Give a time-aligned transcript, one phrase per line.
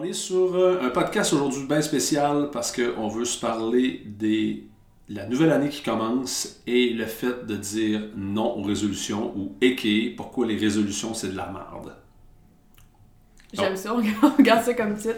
[0.00, 4.58] On est sur euh, un podcast aujourd'hui bien spécial parce qu'on veut se parler de
[5.08, 10.14] la nouvelle année qui commence et le fait de dire non aux résolutions ou équer
[10.16, 11.96] pourquoi les résolutions c'est de la merde.
[13.52, 15.16] J'aime ça, on regarde ça comme titre.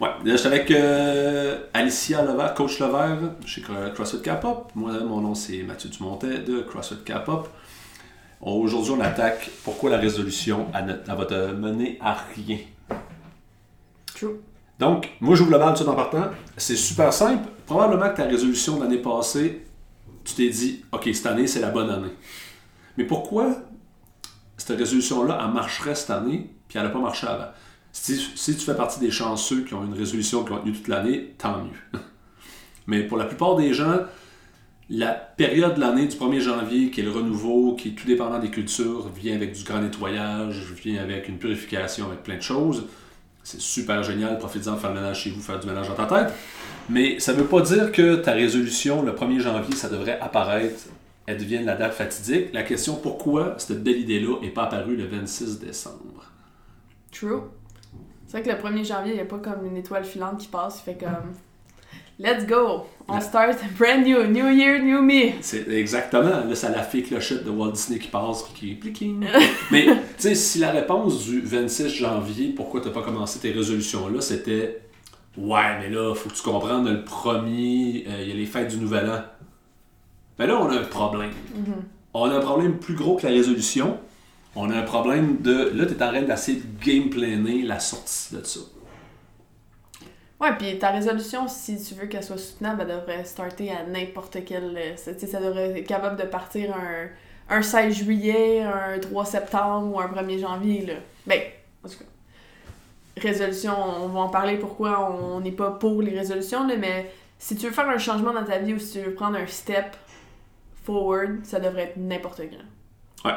[0.00, 4.70] Ouais, je suis avec euh, Alicia Levert, coach Levert chez CrossFit K-Pop.
[4.76, 7.48] Moi, mon nom c'est Mathieu Dumontet de CrossFit K-Pop.
[8.40, 12.58] Aujourd'hui, on attaque pourquoi la résolution elle, va te mener à rien.
[14.78, 16.26] Donc, moi, j'ouvre le bal tout en partant.
[16.56, 17.48] C'est super simple.
[17.66, 19.64] Probablement que ta résolution de l'année passée,
[20.24, 22.12] tu t'es dit, OK, cette année, c'est la bonne année.
[22.96, 23.56] Mais pourquoi
[24.56, 27.48] cette résolution-là, elle marcherait cette année, puis elle n'a pas marché avant?
[27.92, 31.34] Si, tu fais partie des chanceux qui ont une résolution qui ont tenu toute l'année,
[31.38, 32.00] tant mieux.
[32.86, 34.00] Mais pour la plupart des gens,
[34.90, 38.40] la période de l'année du 1er janvier, qui est le renouveau, qui est tout dépendant
[38.40, 42.84] des cultures, vient avec du grand nettoyage, vient avec une purification, avec plein de choses.
[43.44, 46.34] C'est super génial, profitez-en faire le ménage chez vous, faire du ménage dans ta tête.
[46.88, 50.84] Mais ça ne veut pas dire que ta résolution, le 1er janvier, ça devrait apparaître,
[51.26, 52.52] elle devienne la date fatidique.
[52.54, 56.32] La question, pourquoi cette belle idée-là n'est pas apparue le 26 décembre?
[57.12, 57.42] True.
[58.26, 60.48] C'est vrai que le 1er janvier, il n'y a pas comme une étoile filante qui
[60.48, 61.34] passe, fait comme
[62.18, 62.86] Let's go!
[63.08, 65.32] On start brand new, new year, new me.
[65.40, 66.44] C'est exactement.
[66.48, 68.80] Là, c'est la fée clochette de Walt Disney qui passe qui est
[69.70, 73.50] Mais, tu sais, si la réponse du 26 janvier, pourquoi tu n'as pas commencé tes
[73.50, 74.80] résolutions-là, c'était
[75.36, 78.68] Ouais, mais là, faut que tu comprennes, le premier, euh, il y a les fêtes
[78.68, 79.22] du Nouvel An.
[80.38, 81.30] Mais là, on a un problème.
[81.30, 81.82] Mm-hmm.
[82.14, 83.98] On a un problème plus gros que la résolution.
[84.54, 85.72] On a un problème de.
[85.74, 88.60] Là, tu es en train d'essayer de gameplaner la sortie de ça.
[90.44, 94.44] Ouais, puis ta résolution, si tu veux qu'elle soit soutenable, elle devrait starter à n'importe
[94.44, 94.76] quel.
[94.76, 97.08] Euh, ça devrait être capable de partir un,
[97.48, 100.84] un 16 juillet, un 3 septembre ou un 1er janvier.
[100.84, 100.94] Là.
[101.26, 101.40] Ben,
[101.82, 102.04] en tout cas,
[103.22, 103.72] résolution,
[104.02, 107.66] on va en parler pourquoi on n'est pas pour les résolutions, là, mais si tu
[107.66, 109.96] veux faire un changement dans ta vie ou si tu veux prendre un step
[110.84, 113.30] forward, ça devrait être n'importe quand.
[113.30, 113.36] Ouais.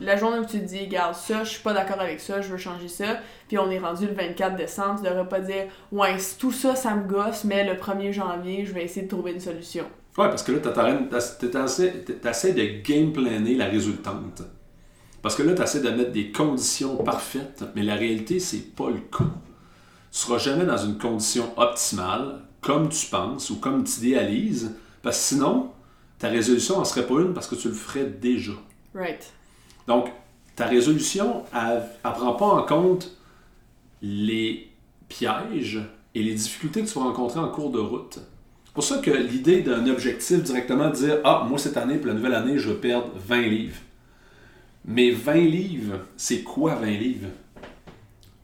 [0.00, 2.48] La journée où tu te dis, regarde, ça, je suis pas d'accord avec ça, je
[2.48, 6.16] veux changer ça, puis on est rendu le 24 décembre, tu devrais pas dire, ouais,
[6.38, 9.40] tout ça, ça me gosse, mais le 1er janvier, je vais essayer de trouver une
[9.40, 9.84] solution.
[10.18, 13.12] Ouais, parce que là, tu essaies de game
[13.56, 14.42] la résultante.
[15.22, 18.90] Parce que là, tu essaies de mettre des conditions parfaites, mais la réalité, c'est pas
[18.90, 19.30] le cas.
[20.12, 25.18] Tu seras jamais dans une condition optimale, comme tu penses ou comme tu idéalises, parce
[25.18, 25.72] que sinon,
[26.18, 28.52] ta résolution en serait pas une parce que tu le ferais déjà.
[28.94, 29.32] Right.
[29.86, 30.10] Donc,
[30.56, 33.16] ta résolution, ne prend pas en compte
[34.02, 34.70] les
[35.08, 35.80] pièges
[36.14, 38.18] et les difficultés que tu vas rencontrer en cours de route.
[38.64, 42.08] C'est pour ça que l'idée d'un objectif directement de dire Ah, moi cette année, pour
[42.08, 43.76] la nouvelle année, je veux perdre 20 livres.
[44.84, 47.28] Mais 20 livres, c'est quoi 20 livres?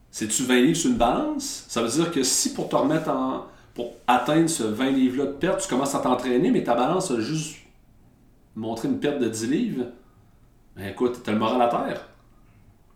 [0.09, 1.65] C'est-tu 20 livres sur une balance?
[1.67, 3.45] Ça veut dire que si pour te remettre en.
[3.73, 7.19] pour atteindre ce 20 livres-là de perte, tu commences à t'entraîner, mais ta balance a
[7.19, 7.57] juste
[8.55, 9.85] montré une perte de 10 livres,
[10.81, 12.07] ben écoute, t'as le moral à terre.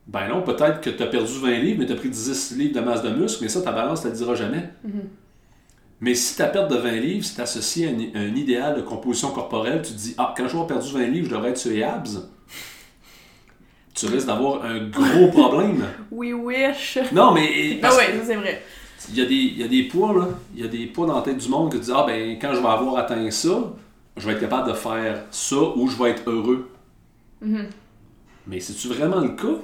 [0.08, 2.74] Ben non, peut-être que tu as perdu 20 livres, mais tu as pris 10 livres
[2.74, 4.70] de masse de muscle, mais ça, ta balance ne te le dira jamais.
[4.88, 5.06] Mm-hmm.
[6.02, 9.84] Mais si ta perte de 20 livres, c'est associé à un, idéal de composition corporelle,
[9.84, 11.72] tu te dis, ah, quand je vais avoir perdu 20 livres, je devrais être sur
[11.72, 12.28] les abs,
[13.94, 15.86] tu risques d'avoir un gros problème.
[16.12, 16.98] We wish.
[17.12, 17.80] Non, mais.
[17.84, 18.64] Ah ouais, ça c'est vrai.
[19.10, 20.28] Il y, a des, il y a des poids, là.
[20.56, 22.54] Il y a des poids dans la tête du monde qui disent, ah, ben, quand
[22.56, 23.74] je vais avoir atteint ça,
[24.18, 26.68] je vais être capable de faire ça ou je vais être heureux.
[27.46, 27.66] Mm-hmm.
[28.48, 29.62] Mais c'est-tu vraiment le cas?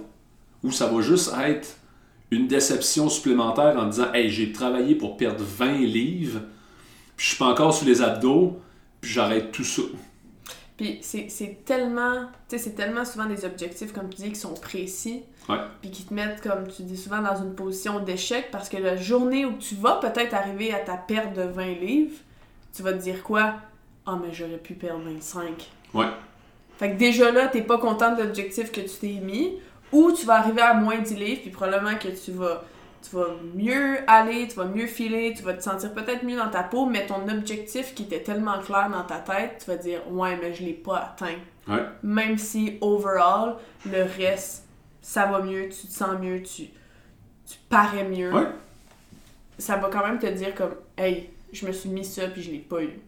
[0.64, 1.78] Ou ça va juste être
[2.30, 6.42] une déception supplémentaire en disant Hey, j'ai travaillé pour perdre 20 livres,
[7.18, 8.60] puis je suis pas encore sur les abdos,
[9.02, 9.82] puis j'arrête tout ça?
[10.78, 14.56] Puis c'est tellement, tu sais, c'est tellement souvent des objectifs, comme tu dis, qui sont
[14.56, 15.60] précis, ouais.
[15.80, 18.96] puis qui te mettent, comme tu dis souvent, dans une position d'échec, parce que la
[18.96, 22.18] journée où tu vas peut-être arriver à ta perte de 20 livres,
[22.74, 23.58] tu vas te dire quoi?
[24.08, 25.70] Ah, mais j'aurais pu perdre 25.
[25.94, 26.08] Ouais.
[26.82, 29.60] Fait que déjà là, t'es pas content de l'objectif que tu t'es mis,
[29.92, 32.64] ou tu vas arriver à moins 10 livres, puis probablement que tu vas,
[33.08, 36.50] tu vas mieux aller, tu vas mieux filer, tu vas te sentir peut-être mieux dans
[36.50, 40.02] ta peau, mais ton objectif qui était tellement clair dans ta tête, tu vas dire
[40.10, 41.38] Ouais, mais je l'ai pas atteint.
[41.68, 41.86] Ouais.
[42.02, 44.66] Même si, overall, le reste,
[45.04, 46.64] ça va mieux, tu te sens mieux, tu,
[47.46, 48.34] tu parais mieux.
[48.34, 48.48] Ouais.
[49.60, 52.50] Ça va quand même te dire comme Hey, je me suis mis ça, puis je
[52.50, 53.00] l'ai pas eu.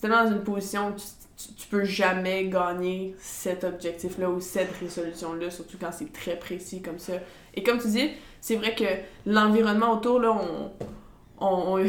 [0.00, 1.04] Tellement dans une position où tu
[1.36, 6.98] tu, peux jamais gagner cet objectif-là ou cette résolution-là, surtout quand c'est très précis comme
[6.98, 7.14] ça.
[7.54, 8.10] Et comme tu dis,
[8.40, 8.84] c'est vrai que
[9.26, 10.72] l'environnement autour, là, on,
[11.38, 11.84] on,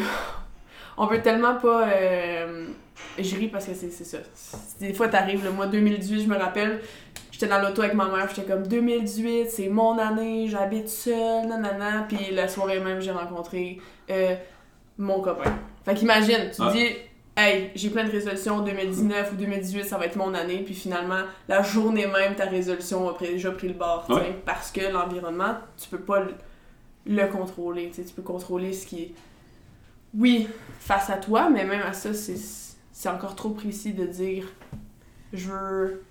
[0.97, 1.87] on, veut tellement pas...
[1.89, 2.67] Euh,
[3.17, 4.17] je ris parce que c'est ça.
[4.79, 6.81] Des fois, t'arrives, le mois 2018, je me rappelle,
[7.31, 12.05] j'étais dans l'auto avec ma mère, j'étais comme 2018, c'est mon année, j'habite seule, nanana.
[12.07, 13.79] Puis la soirée même, j'ai rencontré
[14.09, 14.35] euh,
[14.97, 15.55] mon copain.
[15.85, 16.71] Fait qu'imagine, tu Ah.
[16.73, 16.87] dis,
[17.37, 20.63] hey, j'ai plein de résolutions, 2019 ou 2018, ça va être mon année.
[20.65, 24.35] Puis finalement, la journée même, ta résolution a déjà pris le bord, Ouais.
[24.45, 26.33] parce que l'environnement, tu peux pas le,
[27.05, 29.11] le contrôler, tu peux contrôler ce qui est,
[30.17, 30.47] oui,
[30.79, 34.45] face à toi, mais même à ça, c'est encore trop précis de dire,
[35.33, 36.03] je veux,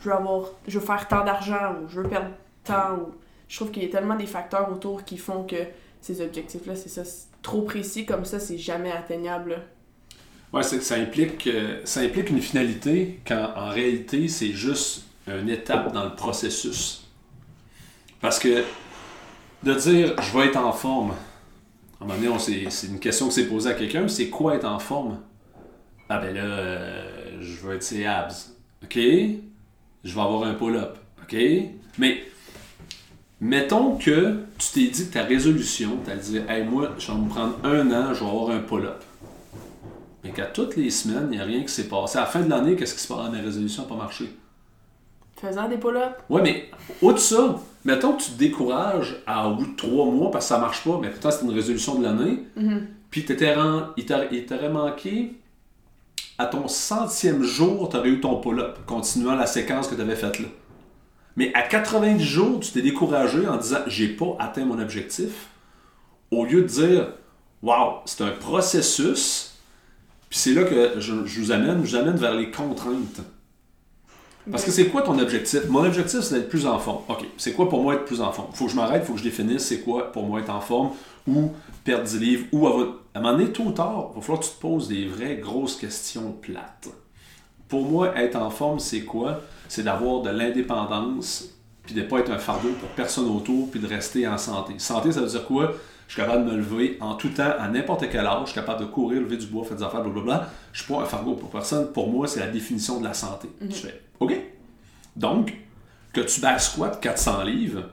[0.00, 2.30] je veux avoir, je veux faire tant d'argent ou je veux perdre
[2.64, 3.12] tant ou
[3.48, 5.56] je trouve qu'il y a tellement des facteurs autour qui font que
[6.00, 9.62] ces objectifs-là, c'est ça, c'est trop précis comme ça, c'est jamais atteignable.
[10.52, 11.48] Que ça implique,
[11.84, 17.04] ça implique une finalité quand en réalité c'est juste une étape dans le processus.
[18.20, 18.64] Parce que
[19.62, 21.12] de dire je vais être en forme,
[22.00, 24.64] à un moment donné, c'est une question que s'est posée à quelqu'un, c'est quoi être
[24.64, 25.18] en forme?
[26.08, 28.54] Ah ben là, euh, je veux être ses abs.
[28.82, 28.96] OK?
[28.96, 30.96] Je vais avoir un pull-up.
[31.22, 31.36] OK?
[31.98, 32.22] Mais
[33.40, 37.18] mettons que tu t'es dit que ta résolution, tu as dit Hey, moi, je vais
[37.18, 39.02] me prendre un an, je vais avoir un pull-up.
[40.24, 42.18] Mais qu'à toutes les semaines, il n'y a rien qui s'est passé.
[42.18, 43.20] À la fin de l'année, qu'est-ce qui se passe?
[43.26, 44.36] Ah, Mes résolutions n'ont pas marché.
[45.40, 46.68] Faisant des pull-ups, Ouais, mais
[47.00, 50.46] au de ça, mettons que tu te décourages à, au bout de trois mois parce
[50.46, 52.42] que ça marche pas, mais pourtant c'est une résolution de l'année,
[53.08, 53.54] puis t'étais
[53.96, 54.04] il
[54.46, 55.34] t'aurait manqué
[56.38, 60.16] à ton centième jour, tu aurais eu ton pull-up, continuant la séquence que tu avais
[60.16, 60.48] faite là.
[61.36, 65.50] Mais à 90 jours, tu t'es découragé en disant j'ai pas atteint mon objectif,
[66.32, 67.12] au lieu de dire
[67.62, 69.47] waouh, c'est un processus,
[70.28, 73.20] puis c'est là que je, je vous amène, je vous amène vers les contraintes.
[74.50, 75.66] Parce que c'est quoi ton objectif?
[75.68, 77.02] Mon objectif, c'est d'être plus en forme.
[77.08, 78.48] OK, c'est quoi pour moi être plus en forme?
[78.54, 80.90] Faut que je m'arrête, faut que je définisse c'est quoi pour moi être en forme,
[81.26, 81.52] ou
[81.84, 82.86] perdre 10 livres, ou avoir...
[83.14, 85.06] À un moment donné, tôt ou tard, il va falloir que tu te poses des
[85.06, 86.88] vraies grosses questions plates.
[87.68, 89.40] Pour moi, être en forme, c'est quoi?
[89.68, 91.50] C'est d'avoir de l'indépendance,
[91.82, 94.74] puis de ne pas être un fardeau pour personne autour, puis de rester en santé.
[94.78, 95.74] Santé, ça veut dire quoi?
[96.08, 98.54] Je suis capable de me lever en tout temps, à n'importe quel âge, je suis
[98.54, 100.48] capable de courir, lever du bois, faire des affaires, blablabla.
[100.72, 101.92] Je suis pas un fardeau pour personne.
[101.92, 103.48] Pour moi, c'est la définition de la santé.
[103.60, 104.32] Tu fais, OK?
[105.14, 105.54] Donc,
[106.14, 107.90] que tu back squat 400 livres,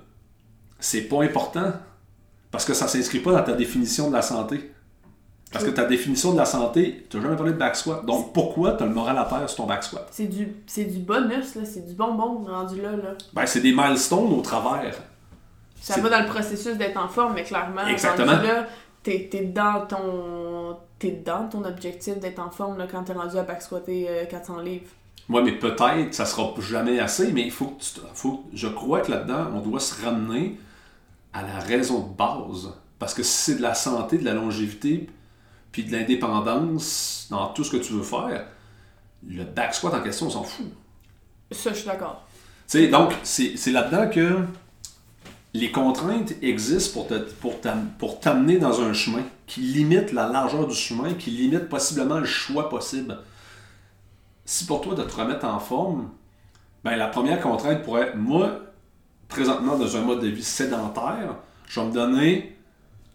[0.80, 1.74] c'est pas important.
[2.52, 4.72] Parce que ça s'inscrit pas dans ta définition de la santé.
[5.52, 8.06] Parce que ta définition de la santé, tu n'as jamais parlé de back squat.
[8.06, 10.08] Donc, pourquoi tu as le moral à terre sur ton back squat?
[10.12, 12.92] c'est du, c'est du bonus, c'est du bonbon rendu là.
[12.92, 13.16] là.
[13.34, 14.96] Ben, c'est des milestones au travers.
[15.94, 18.34] Ça va dans le processus d'être en forme, mais clairement, Exactement.
[18.34, 18.66] rendu là,
[19.04, 20.78] t'es, t'es dans ton.
[20.98, 24.26] T'es dans ton objectif d'être en forme là, quand t'es rendu à back squatter euh,
[24.26, 24.86] 400 livres.
[25.28, 28.68] Moi, mais peut-être, ça sera jamais assez, mais il faut que tu te- faut, je
[28.68, 30.58] crois que là-dedans, on doit se ramener
[31.34, 32.72] à la raison de base.
[32.98, 35.10] Parce que si c'est de la santé, de la longévité,
[35.74, 38.46] puis de l'indépendance dans tout ce que tu veux faire,
[39.28, 40.66] le back squat en question, on s'en fout.
[41.52, 42.24] Ça, je suis d'accord.
[42.70, 44.38] Tu sais, donc, c'est là-dedans que
[45.60, 50.28] les contraintes existent pour te- pour t'am- pour t'amener dans un chemin qui limite la
[50.28, 53.18] largeur du chemin, qui limite possiblement le choix possible.
[54.44, 56.10] Si pour toi de te remettre en forme,
[56.84, 58.62] ben la première contrainte pourrait être, moi,
[59.28, 61.38] présentement dans un mode de vie sédentaire,
[61.68, 62.58] je vais me donner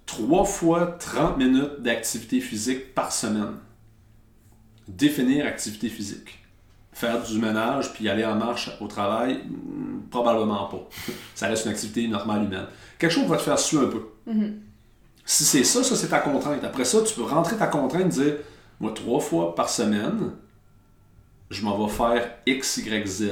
[0.06, 3.54] 3 fois 30 minutes d'activité physique par semaine.
[4.88, 6.39] Définir activité physique
[6.92, 10.88] faire du ménage puis aller en marche au travail, hmm, probablement pas.
[11.34, 12.66] Ça reste une activité normale humaine.
[12.98, 14.02] Quelque chose va te faire suer un peu.
[15.24, 16.64] Si c'est ça, ça c'est ta contrainte.
[16.64, 18.34] Après ça, tu peux rentrer ta contrainte et dire
[18.80, 20.32] Moi, trois fois par semaine,
[21.50, 23.24] je m'en vais faire X, Y, Z.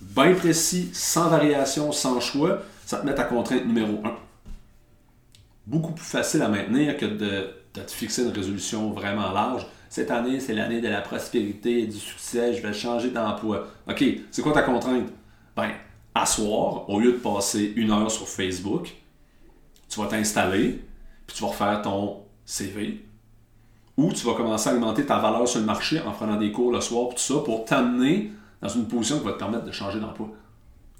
[0.00, 4.16] Bien précis, sans variation, sans choix, ça te met ta contrainte numéro 1.
[5.66, 9.66] Beaucoup plus facile à maintenir que de, de te fixer une résolution vraiment large.
[9.92, 13.66] Cette année, c'est l'année de la prospérité et du succès, je vais changer d'emploi.
[13.86, 15.10] OK, c'est quoi ta contrainte?
[15.54, 15.70] Ben,
[16.14, 18.90] à soir, au lieu de passer une heure sur Facebook,
[19.90, 20.82] tu vas t'installer,
[21.26, 23.04] puis tu vas refaire ton CV,
[23.98, 26.72] ou tu vas commencer à augmenter ta valeur sur le marché en prenant des cours
[26.72, 28.32] le soir, tout ça, pour t'amener
[28.62, 30.28] dans une position qui va te permettre de changer d'emploi.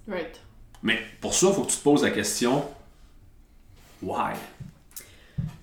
[0.06, 0.38] Right.
[0.82, 2.62] Mais pour ça, il faut que tu te poses la question
[4.02, 4.34] Why?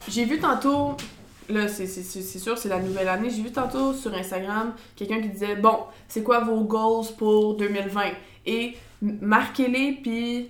[0.07, 0.97] J'ai vu tantôt,
[1.49, 3.29] là, c'est sûr, c'est la nouvelle année.
[3.29, 8.01] J'ai vu tantôt sur Instagram quelqu'un qui disait Bon, c'est quoi vos goals pour 2020
[8.45, 10.49] Et marquez-les, puis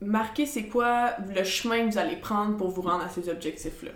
[0.00, 3.92] marquez c'est quoi le chemin que vous allez prendre pour vous rendre à ces objectifs-là.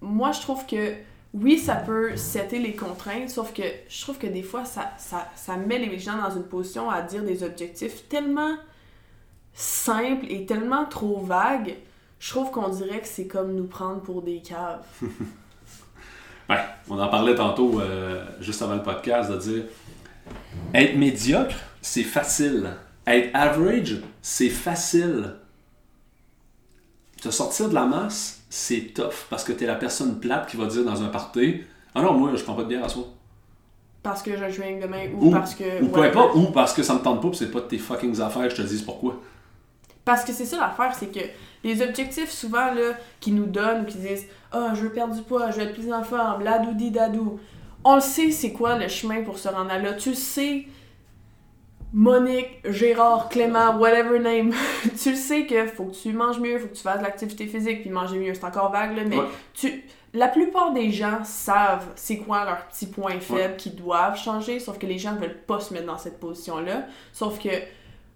[0.00, 0.94] Moi, je trouve que
[1.32, 5.78] oui, ça peut setter les contraintes, sauf que je trouve que des fois, ça met
[5.78, 8.56] les gens dans une position à dire des objectifs tellement
[9.52, 11.76] simples et tellement trop vagues
[12.24, 14.84] je trouve qu'on dirait que c'est comme nous prendre pour des caves.
[16.46, 16.58] Ben,
[16.90, 19.62] on en parlait tantôt, euh, juste avant le podcast, de dire
[20.74, 22.68] être médiocre, c'est facile.
[23.06, 25.36] Être average, c'est facile.
[27.22, 30.66] Te sortir de la masse, c'est tough parce que t'es la personne plate qui va
[30.66, 31.62] dire dans un party
[31.94, 33.04] Ah non, moi, je prends pas de bière à soi.
[34.02, 35.82] Parce que je joue demain ou, Ou, parce que.
[35.82, 38.20] ou peu importe, ou parce que ça me tente pas, c'est pas de tes fucking
[38.20, 39.18] affaires, je te dis pourquoi.
[40.04, 41.24] Parce que c'est ça l'affaire, c'est que
[41.62, 45.50] les objectifs souvent là, qui nous donnent, qui disent Ah, je veux perdre du poids,
[45.50, 47.40] je veux être plus en forme, ladoudi dadou.
[47.84, 49.92] On le sait, c'est quoi le chemin pour se rendre à là.
[49.94, 50.66] Tu sais,
[51.92, 54.52] Monique, Gérard, Clément, whatever name.
[55.00, 57.46] tu le sais que faut que tu manges mieux, faut que tu fasses de l'activité
[57.46, 58.34] physique, puis manger mieux.
[58.34, 59.24] C'est encore vague, là, mais Ouais.
[59.54, 59.84] tu.
[60.12, 64.78] La plupart des gens savent c'est quoi leurs petits points faibles qui doivent changer, sauf
[64.78, 66.84] que les gens veulent pas se mettre dans cette position-là.
[67.12, 67.48] Sauf que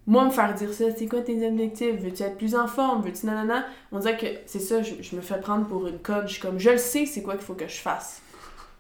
[0.08, 2.00] moi, me faire dire ça, c'est quoi tes objectifs?
[2.00, 3.02] Veux-tu être plus en forme?
[3.02, 3.66] Veux-tu nanana?
[3.92, 6.26] On dirait que c'est ça, je, je me fais prendre pour une conne.
[6.26, 8.22] Je suis comme, je le sais, c'est quoi qu'il faut que je fasse.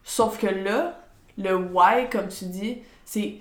[0.02, 0.98] Sauf que là,
[1.36, 3.34] le why, comme tu dis, c'est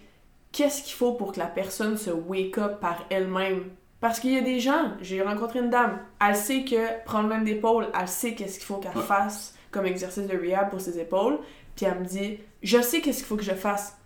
[0.51, 3.69] qu'est-ce qu'il faut pour que la personne se wake up par elle-même?
[4.01, 7.45] Parce qu'il y a des gens, j'ai rencontré une dame, elle sait que prendre même
[7.45, 11.39] d'épaule, elle sait qu'est-ce qu'il faut qu'elle fasse comme exercice de rehab pour ses épaules,
[11.75, 13.97] puis elle me dit, je sais qu'est-ce qu'il faut que je fasse,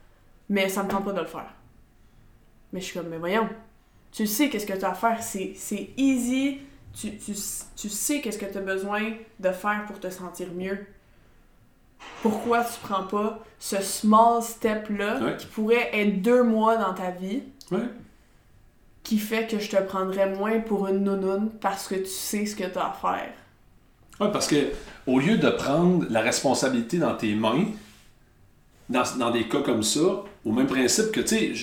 [0.50, 1.51] mais ça me tente pas de le faire.
[2.71, 3.50] Mais je suis comme, mais voyons,
[4.12, 6.60] tu sais qu'est-ce que tu as à faire, c'est c'est easy,
[6.94, 7.34] tu, tu,
[7.75, 10.77] tu sais qu'est-ce que tu as besoin de faire pour te sentir mieux.
[12.22, 15.38] Pourquoi tu prends pas ce small step-là Ouais.
[15.38, 17.88] qui pourrait être deux mois dans ta vie, Ouais.
[19.03, 22.56] qui fait que je te prendrais moins pour une nounoune parce que tu sais ce
[22.56, 23.34] que tu as à faire?
[24.20, 24.72] Ouais, parce que
[25.08, 27.65] au lieu de prendre la responsabilité dans tes mains,
[28.89, 31.53] dans, dans des cas comme ça, au même principe que, tu sais,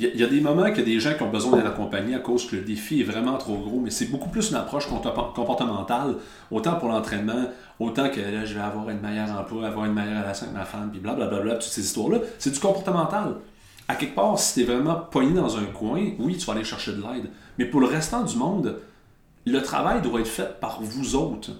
[0.00, 2.14] il y, a- des moments qu'il y a des gens qui ont besoin d'être accompagnés
[2.14, 4.86] à cause que le défi est vraiment trop gros, mais c'est beaucoup plus une approche
[4.88, 6.16] comporte- comportementale,
[6.50, 7.46] autant pour l'entraînement,
[7.78, 10.64] autant que là, je vais avoir une meilleure emploi, avoir une meilleure relation avec ma
[10.64, 12.18] femme, puis blablabla, toutes ces histoires-là.
[12.38, 13.36] C'est du comportemental.
[13.88, 16.92] À quelque part, si t'es vraiment pogné dans un coin, oui, tu vas aller chercher
[16.92, 17.28] de l'aide.
[17.58, 18.78] Mais pour le restant du monde,
[19.46, 21.50] le travail doit être fait par vous autres.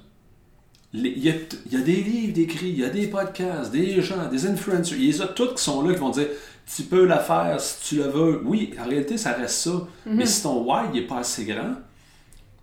[0.92, 1.34] Les- Il y, a,
[1.66, 4.98] il y a des livres d'écrits, il y a des podcasts, des gens, des influencers,
[4.98, 6.26] il y a tous qui sont là qui vont dire
[6.76, 8.42] tu peux la faire si tu le veux.
[8.44, 9.72] Oui, en réalité, ça reste ça.
[10.06, 11.74] Mais si ton why n'est pas assez grand,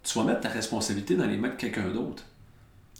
[0.03, 2.23] tu vas mettre ta responsabilité dans les mains de quelqu'un d'autre.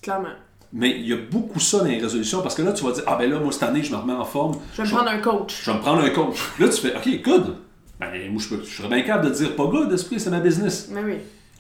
[0.02, 0.34] Clairement.
[0.74, 3.04] Mais il y a beaucoup ça dans les résolutions parce que là, tu vas dire
[3.08, 4.58] Ah ben là, moi cette année, je me remets en forme.
[4.74, 5.62] Je vais me prendre un coach.
[5.64, 6.38] Je vais me prendre un coach.
[6.60, 7.56] Là, tu fais OK, good.
[8.00, 10.40] Ben, moi, je, peux- je serais bien capable de dire pas good, esprit, c'est ma
[10.42, 10.90] business.
[10.92, 11.16] Mais oui.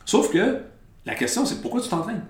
[0.06, 0.58] Sauf que
[1.06, 2.24] la question, c'est pourquoi tu t'entraînes?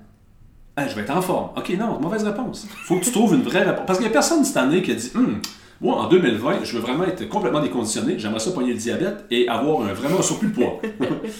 [0.75, 1.49] Ah, je vais être en forme.
[1.57, 2.67] OK, non, mauvaise réponse.
[2.85, 3.85] faut que tu trouves une vraie réponse.
[3.87, 5.41] Parce qu'il n'y a personne cette année qui a dit Hum,
[5.79, 9.47] moi, en 2020, je veux vraiment être complètement déconditionné, j'aimerais ça pogner le diabète et
[9.47, 10.81] avoir un, vraiment un surplus de poids.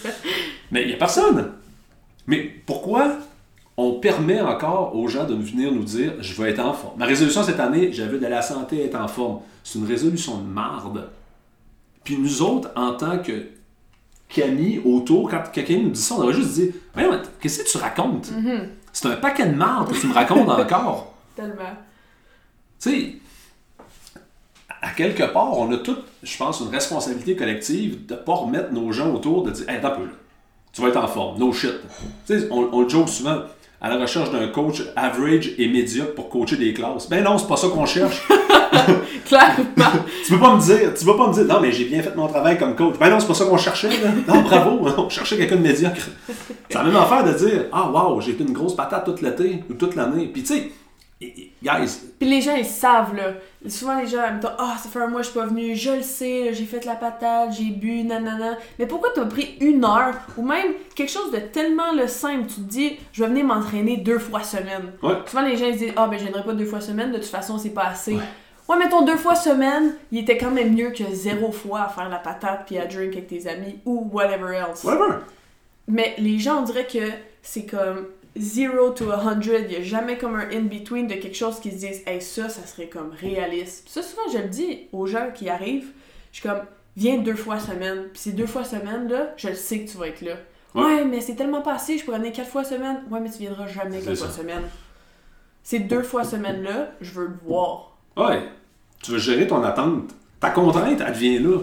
[0.72, 1.53] Mais il n'y a personne.
[2.27, 3.17] Mais pourquoi
[3.77, 7.00] on permet encore aux gens de venir nous dire je veux être en forme?
[7.00, 9.39] Ma résolution cette année, j'avais de la santé être en forme.
[9.63, 11.10] C'est une résolution de marde.
[12.03, 13.48] Puis nous autres, en tant que
[14.29, 17.70] Camille autour, quand quelqu'un nous dit ça, on devrait juste dire Voyons, mais qu'est-ce que
[17.70, 18.29] tu racontes?
[18.91, 21.13] C'est un paquet de marde que tu me racontes encore.
[21.36, 21.75] Tellement.
[22.79, 23.15] Tu sais,
[24.82, 28.72] à quelque part, on a toutes, je pense, une responsabilité collective de ne pas remettre
[28.72, 30.12] nos gens autour, de dire Hey, attends un peu, là.
[30.72, 31.74] tu vas être en forme, no shit.
[32.52, 33.42] On, on le joke souvent
[33.80, 37.10] à la recherche d'un coach average et médiocre pour coacher des classes.
[37.10, 38.24] Ben non, c'est pas ça qu'on cherche.
[39.26, 40.04] Clairement.
[40.26, 42.16] tu peux pas me dire, tu vas pas me dire, non, mais j'ai bien fait
[42.16, 42.96] mon travail comme coach.
[43.00, 44.10] Ben non, c'est pas ça qu'on cherchait, là.
[44.28, 46.10] Non, bravo, on cherchait quelqu'un de médiocre.
[46.70, 49.64] C'est la même affaire de dire, ah, wow, j'ai été une grosse patate toute l'été
[49.70, 50.28] ou toute l'année.
[50.28, 50.72] Puis tu sais,
[51.64, 53.34] guys, Puis les gens, ils savent, là.
[53.68, 55.46] Souvent, les gens, ils me disent Ah, ça fait un mois que je suis pas
[55.46, 58.58] venu, je le sais, j'ai fait la patate, j'ai bu, nanana.
[58.80, 62.56] Mais pourquoi t'as pris une heure ou même quelque chose de tellement le simple Tu
[62.56, 64.94] te dis Je vais venir m'entraîner deux fois semaine.
[65.02, 65.16] Ouais.
[65.26, 67.18] Souvent, les gens, ils se disent Ah, ben, je viendrai pas deux fois semaine, de
[67.18, 68.14] toute façon, c'est pas assez.
[68.16, 68.22] Ouais.
[68.70, 68.78] Ouais.
[68.78, 72.18] mettons deux fois semaine, il était quand même mieux que zéro fois à faire la
[72.20, 74.84] patate puis à drink avec tes amis ou whatever else.
[74.84, 75.20] whatever.
[75.88, 77.00] Mais les gens, on dirait que
[77.42, 78.08] c'est comme
[78.39, 79.41] 0 to 100.
[79.41, 82.50] Il n'y a jamais comme un in-between de quelque chose qui se disent, hey, ça,
[82.50, 83.86] ça serait comme réaliste.
[83.86, 85.91] Puis ça, souvent, je le dis aux gens qui arrivent.
[86.32, 86.62] Je suis comme,
[86.96, 88.06] viens deux fois semaine.
[88.13, 90.36] Puis ces deux fois semaine, là, je le sais que tu vas être là.
[90.75, 90.84] Ouais.
[90.84, 93.01] Ouais, mais c'est tellement pas assez, je pourrais venir quatre fois semaine.
[93.10, 94.63] Ouais, mais tu viendras jamais quatre fois semaine.
[95.63, 97.98] Ces deux fois semaine-là, je veux le voir.
[98.15, 98.44] Ouais.
[99.03, 100.12] Tu veux gérer ton attente.
[100.39, 101.60] Ta contrainte, elle vient là.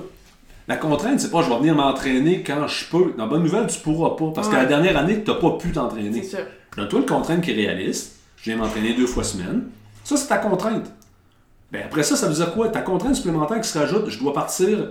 [0.67, 3.13] La contrainte, c'est pas je vais venir m'entraîner quand je peux.
[3.19, 4.33] Dans bonne nouvelle, tu pourras pas.
[4.35, 6.23] Parce que la dernière année, tu n'as pas pu C'est t'entraîner.
[6.23, 6.39] ça.
[6.77, 8.17] Donne-toi une contrainte qui est réaliste.
[8.39, 9.65] Je viens m'entraîner deux fois semaine.
[10.05, 10.87] Ça, c'est ta contrainte.
[11.71, 12.69] Ben, après ça, ça veut dire quoi?
[12.69, 14.91] Ta contrainte supplémentaire qui se rajoute, je dois partir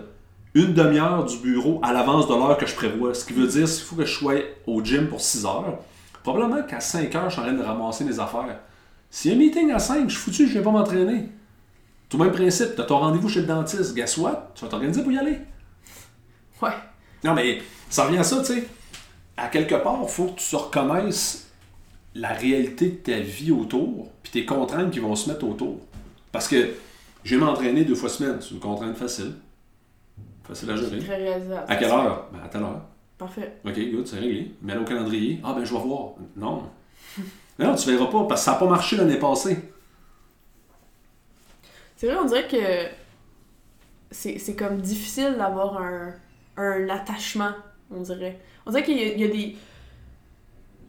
[0.53, 3.13] une demi-heure du bureau à l'avance de l'heure que je prévois.
[3.13, 4.35] Ce qui veut dire qu'il faut que je sois
[4.67, 5.79] au gym pour 6 heures.
[6.21, 8.59] Probablement qu'à 5 heures, je suis en train de ramasser mes affaires.
[9.09, 11.29] S'il y a un meeting à 5, je suis foutu, je viens pas m'entraîner.
[12.09, 13.95] Tout le même principe, tu as ton rendez-vous chez le dentiste.
[13.95, 14.51] Guess what?
[14.55, 15.39] Tu vas t'organiser pour y aller.
[16.63, 16.73] Ouais.
[17.23, 18.67] Non, mais ça revient à ça, tu sais.
[19.35, 21.51] À quelque part, il faut que tu reconnaisses
[22.15, 25.79] la réalité de ta vie autour, puis tes contraintes qui vont se mettre autour.
[26.31, 26.69] Parce que
[27.23, 28.37] je vais m'entraîner deux fois semaine.
[28.41, 29.33] C'est une contrainte facile.
[30.43, 30.99] Facile à gérer.
[30.99, 31.65] Très réalisable.
[31.67, 32.27] À quelle heure?
[32.31, 32.81] Ben, à telle heure.
[33.17, 33.53] Parfait.
[33.65, 34.51] OK, good, c'est réglé.
[34.61, 35.39] Mets-le au calendrier.
[35.43, 36.13] Ah, ben, je vais voir.
[36.35, 36.63] Non.
[37.59, 39.55] Non, tu verras pas, parce que ça n'a pas marché l'année passée.
[41.95, 42.87] C'est vrai, on dirait que
[44.09, 46.15] c'est comme difficile d'avoir un,
[46.57, 47.51] un attachement,
[47.91, 48.39] on dirait.
[48.65, 49.57] On dirait qu'il y, a- il y a des.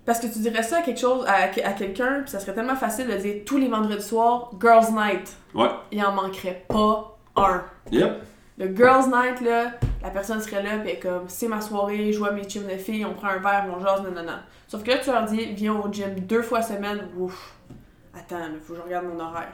[0.05, 2.77] Parce que tu dirais ça à quelque chose, à, à quelqu'un, puis ça serait tellement
[2.77, 5.35] facile de dire tous les vendredis soirs, Girls Night.
[5.55, 5.69] Ouais.
[5.93, 7.63] Il en manquerait pas un.
[7.91, 8.23] Yep.
[8.59, 12.33] Le Girls Night, là, la personne serait là, puis comme, c'est ma soirée, je vois
[12.33, 14.43] mes chums de filles, on prend un verre, on jase, nanana.
[14.69, 17.55] Sauf que là, tu leur dis, viens au gym deux fois semaine, ouf.
[18.15, 19.53] Attends, il faut que je regarde mon horaire.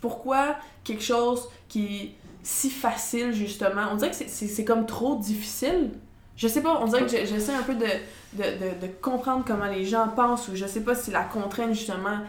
[0.00, 2.14] Pourquoi quelque chose qui
[2.50, 5.90] si facile, justement, on dirait que c'est- comme trop difficile.
[6.34, 7.84] Je sais pas, on dirait que j'essaie un peu de,
[8.32, 11.74] de, de, de comprendre comment les gens pensent, ou je sais pas si la contrainte,
[11.74, 12.20] justement,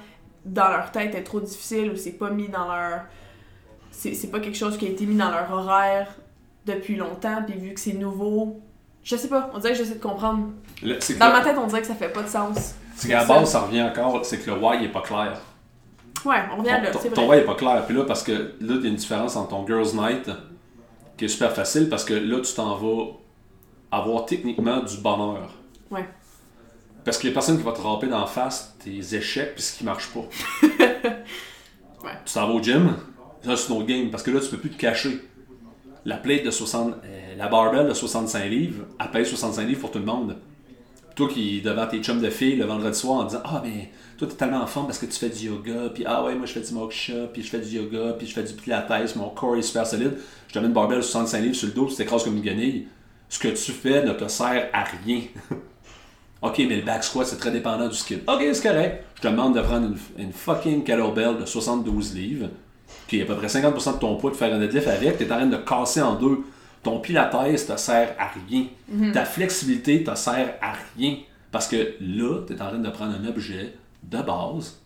[0.44, 3.02] dans leur tête est trop difficile, ou c'est pas mis dans leur
[3.92, 6.08] c'est pas quelque chose qui a été mis dans leur horaire
[6.66, 8.60] depuis longtemps, puis vu que c'est nouveau,
[9.04, 10.50] je sais pas, on dirait que j'essaie de comprendre.
[10.82, 12.76] Le- Dans ma tête, on dirait que ça fait pas de sens.
[12.96, 15.40] c'est qu'à la base, ça revient encore, c'est que le why n'est pas clair.
[16.26, 17.28] Ouais, on revient là, ton, ton vrai.
[17.28, 17.86] why n'est pas clair.
[17.86, 20.30] Puis là, parce que là, il y a une différence entre ton Girls Night,
[21.18, 23.06] qui est super facile, parce que là, tu t'en vas
[23.92, 25.54] avoir techniquement du bonheur.
[25.92, 26.08] Ouais.
[27.04, 29.78] Parce qu'il y a personne qui va te râper d'en face tes échecs puis ce
[29.78, 30.26] qui marche pas.
[32.02, 32.12] Ouais.
[32.26, 32.96] Tu t'en vas au gym,
[33.44, 35.20] ça c'est notre game, parce que là, tu peux plus te cacher.
[36.06, 39.92] La plate de 60, euh, la barbell de 65 livres, elle pèse 65 livres pour
[39.92, 40.38] tout le monde.
[41.16, 44.28] Toi qui, devant tes chums de filles le vendredi soir en disant Ah, mais toi,
[44.28, 46.52] t'es tellement en forme parce que tu fais du yoga, puis ah ouais, moi je
[46.52, 49.56] fais du moksha, puis je fais du yoga, puis je fais du pilates, mon corps
[49.56, 50.18] est super solide.
[50.50, 52.44] Je te mets une barbell de 65 livres sur le dos, tu t'écrases comme une
[52.44, 52.88] guenille.
[53.30, 55.22] Ce que tu fais ne te sert à rien.
[56.42, 58.20] ok, mais le back squat, c'est très dépendant du skill.
[58.28, 59.06] Ok, c'est correct.
[59.16, 62.50] Je te demande de prendre une, une fucking kettlebell de 72 livres,
[63.08, 65.24] qui est à peu près 50% de ton poids, de faire un deadlift avec, tu
[65.24, 66.40] es en train de casser en deux.
[66.84, 68.66] Ton pilates te sert à rien.
[69.14, 71.18] Ta flexibilité te sert à rien.
[71.52, 74.80] Parce que là, tu es en train de prendre un objet de base.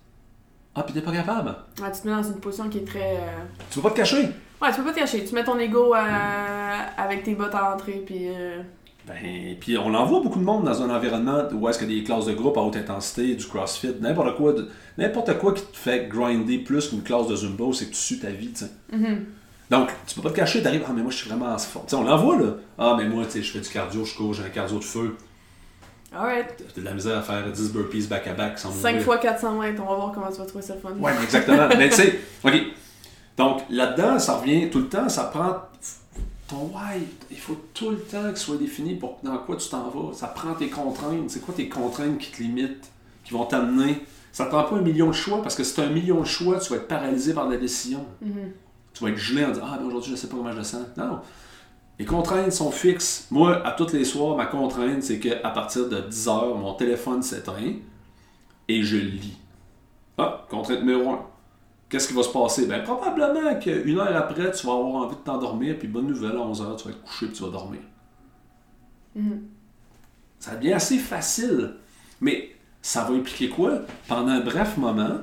[0.76, 1.56] Ah, puis t'es pas capable?
[1.82, 3.18] Ouais, tu te mets dans une position qui est très.
[3.18, 4.24] euh, Tu peux pas te cacher.
[4.62, 5.24] Ouais, tu peux pas te cacher.
[5.26, 8.28] Tu mets ton ego euh, avec tes bottes à l'entrée, puis.
[8.30, 8.62] euh,
[9.08, 12.04] Ben, puis on en voit beaucoup de monde dans un environnement où est-ce a des
[12.04, 15.78] classes de groupe à haute intensité, du crossfit, n'importe quoi, de- n'importe quoi qui te
[15.78, 18.72] fait grinder plus qu'une classe de zumba, c'est que tu sues ta vie, tu sais.
[18.94, 19.26] mhm.
[19.70, 21.86] Donc, tu peux pas te cacher, t'arrives, ah, mais moi, je suis vraiment en forme.
[21.86, 22.54] Tu sais, on l'envoie, là.
[22.78, 24.84] Ah, mais moi, tu sais, je fais du cardio, je cours, j'ai un cardio de
[24.84, 25.18] feu.
[26.16, 26.48] Alright.
[26.76, 29.04] T'as de la misère à faire 10 burpees back-à-back sans 5 mourir.
[29.04, 30.92] fois 400 mètres, on va voir comment tu vas trouver ça fun.
[31.00, 31.68] Ouais, exactement.
[31.78, 32.54] mais tu sais, OK.
[33.38, 35.56] Donc, là-dedans, ça revient tout le temps, ça prend
[36.48, 37.02] ton why.
[37.32, 40.14] Il faut tout le temps qu'il soit défini pour dans quoi tu t'en vas.
[40.14, 41.30] Ça prend tes contraintes.
[41.30, 42.92] C'est quoi tes contraintes qui te limitent,
[43.24, 44.06] qui vont t'amener?
[44.32, 46.22] Ça te prend pas un million de choix, parce que si tu as un million
[46.22, 48.06] de choix, tu vas être paralysé par la décision.
[48.22, 48.52] Mhm.
[48.94, 50.64] Tu vas être gelé en disant Ah, ben aujourd'hui, je sais pas comment je le
[50.64, 50.86] sens.
[50.96, 51.20] Non.
[52.00, 53.28] Les contraintes sont fixes.
[53.30, 57.22] Moi, à tous les soirs, ma contrainte, c'est qu'à partir de 10 heures, mon téléphone
[57.22, 57.74] s'éteint
[58.68, 59.38] et je lis.
[60.18, 61.26] Ah, contrainte numéro 1.
[61.90, 62.66] Qu'est-ce qui va se passer?
[62.66, 66.40] Ben, probablement qu'une heure après, tu vas avoir envie de t'endormir, puis bonne nouvelle, à
[66.42, 67.82] 11 heures, tu vas être couché et tu vas dormir.
[69.16, 69.44] Mhm.
[70.40, 71.76] Ça devient assez facile.
[72.20, 73.80] Mais ça va impliquer quoi?
[74.08, 75.20] Pendant un bref moment,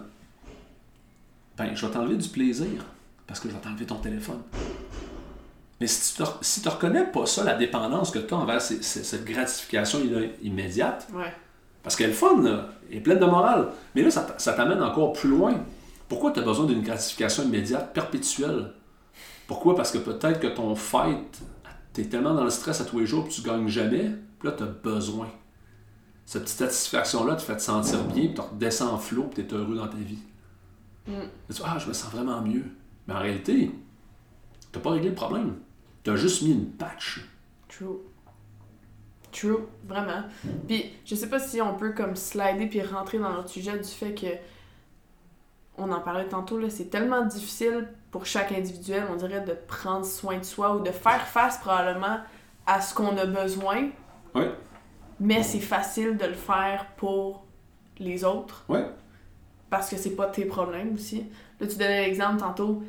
[1.57, 2.85] ben, je vais t'enlever du plaisir
[3.27, 4.41] parce que je vais t'enlever ton téléphone.
[5.81, 8.83] Mais si tu ne si reconnais pas ça, la dépendance que tu as envers ces-
[8.83, 9.99] ces- cette gratification
[10.43, 11.33] immédiate, Ouais.
[11.83, 15.13] parce qu'elle est fun, là, elle est pleine de morale, mais là, ça, t'amène encore
[15.15, 15.55] plus loin.
[16.09, 18.73] Pourquoi tu as besoin d'une gratification immédiate, perpétuelle?
[19.47, 19.75] Pourquoi?
[19.75, 21.41] Parce que peut-être que ton fight,
[21.95, 24.49] tu es tellement dans le stress à tous les jours que tu gagnes jamais, puis
[24.49, 25.29] là, tu as besoin.
[26.27, 29.55] Cette petite satisfaction-là te fait te sentir bien, puis tu redescends en flot, puis tu
[29.55, 30.19] es heureux dans ta vie.
[31.09, 31.13] Mm.
[31.49, 32.65] Tu dis, ah, je me sens vraiment mieux.
[33.09, 33.73] Mais en réalité,
[34.73, 35.55] tu pas réglé le problème.
[36.03, 37.25] Tu as juste mis une patch.
[37.69, 37.99] True.
[39.33, 40.25] True, vraiment.
[40.67, 43.89] Puis, je sais pas si on peut comme slider puis rentrer dans notre sujet du
[43.89, 44.27] fait que
[45.79, 50.05] on en parlait tantôt là, c'est tellement difficile pour chaque individuel, on dirait de prendre
[50.05, 52.19] soin de soi ou de faire face probablement
[52.67, 53.89] à ce qu'on a besoin.
[54.35, 54.51] Ouais.
[55.21, 57.45] Mais c'est facile de le faire pour
[57.99, 58.85] les autres Ouais.
[59.71, 61.25] parce que c'est pas tes problèmes aussi.
[61.61, 62.83] Là, tu donnais l'exemple tantôt.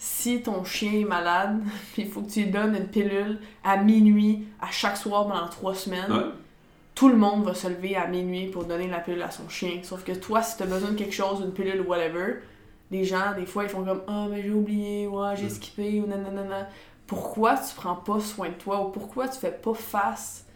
[0.00, 1.60] Si ton chien est malade,
[1.92, 5.48] puis il faut que tu lui donnes une pilule à minuit, à chaque soir pendant
[5.48, 6.24] trois semaines, Ouais.
[6.94, 9.80] tout le monde va se lever à minuit pour donner la pilule à son chien.
[9.82, 12.36] Sauf que toi, si t'as besoin de quelque chose, une pilule ou whatever,
[12.90, 16.06] les gens, des fois, ils font comme Ah, mais j'ai oublié, ouais, j'ai skippé, ou
[16.06, 16.68] nanana.
[17.06, 20.46] pourquoi tu prends pas soin de toi ou pourquoi tu fais pas face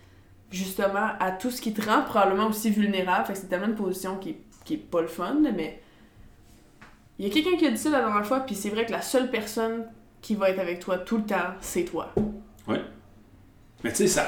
[0.51, 3.27] justement à tout ce qui te rend probablement aussi vulnérable?
[3.27, 5.81] Fait que c'est tellement une position qui, qui est pas le fun, mais
[7.19, 8.93] il y a quelqu'un qui a dit ça la dernière fois, puis c'est vrai que
[8.93, 9.85] la seule personne
[10.21, 12.13] qui va être avec toi tout le temps, c'est toi.
[13.85, 14.27] Mais tu sais, ça.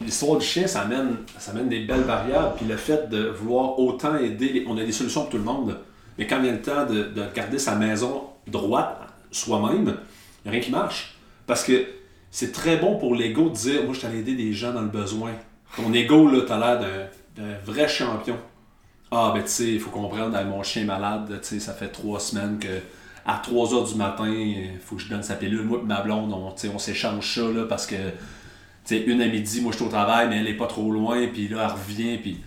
[0.00, 2.56] L'histoire du chien, ça amène, ça amène des belles variables.
[2.56, 5.78] Puis le fait de vouloir autant aider, on a des solutions pour tout le monde.
[6.18, 8.98] Mais quand vient le temps de, de garder sa maison droite
[9.30, 9.96] soi-même,
[10.44, 11.16] il a rien qui marche.
[11.46, 11.86] Parce que
[12.30, 14.88] c'est très bon pour l'ego de dire Moi, je t'allais aider des gens dans le
[14.88, 15.32] besoin.
[15.76, 16.80] Ton ego, là, t'as l'air
[17.36, 18.36] d'un vrai champion.
[19.14, 21.88] Ah, ben, tu sais, il faut comprendre, avec mon chien malade, tu sais, ça fait
[21.88, 22.80] trois semaines que
[23.26, 25.62] à 3 heures du matin, il faut que je donne sa pilule.
[25.62, 28.02] Moi et ma blonde, on, tu sais, on s'échange ça, là, parce que, tu
[28.84, 31.26] sais, une à midi, moi, je suis au travail, mais elle est pas trop loin,
[31.32, 32.40] puis là, elle revient, puis...